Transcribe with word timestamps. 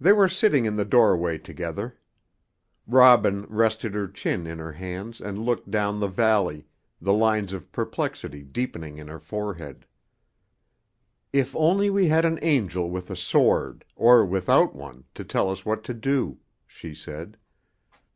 They 0.00 0.12
were 0.12 0.26
sitting 0.28 0.64
in 0.64 0.74
the 0.74 0.84
doorway 0.84 1.38
together. 1.38 1.96
Robin 2.88 3.46
rested 3.48 3.94
her 3.94 4.08
chin 4.08 4.48
in 4.48 4.58
her 4.58 4.72
hands 4.72 5.20
and 5.20 5.38
looked 5.38 5.70
down 5.70 6.00
the 6.00 6.08
valley, 6.08 6.66
the 7.00 7.12
lines 7.14 7.52
of 7.52 7.70
perplexity 7.70 8.42
deepening 8.42 8.98
in 8.98 9.06
her 9.06 9.20
forehead. 9.20 9.86
"If 11.32 11.54
only 11.54 11.88
we 11.88 12.08
had 12.08 12.24
an 12.24 12.40
angel 12.42 12.90
with 12.90 13.12
a 13.12 13.16
sword, 13.16 13.84
or 13.94 14.26
without 14.26 14.74
one, 14.74 15.04
to 15.14 15.22
tell 15.22 15.50
us 15.50 15.64
what 15.64 15.84
to 15.84 15.94
do," 15.94 16.38
she 16.66 16.92
said. 16.92 17.36